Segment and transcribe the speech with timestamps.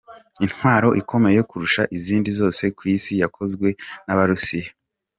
[0.45, 3.67] Intwaro ikomeye kurusha izindi zose ku isi, yakozwe
[4.05, 4.69] n’Abarusiya.